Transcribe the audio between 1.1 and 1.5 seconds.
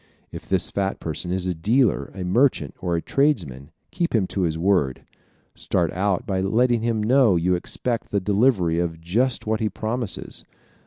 is